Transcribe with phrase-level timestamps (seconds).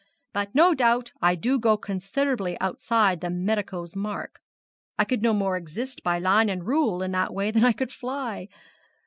[0.33, 4.39] But no doubt I do go considerably outside the medico's mark.
[4.97, 7.91] I could no more exist by line and rule in that way than I could
[7.91, 8.47] fly.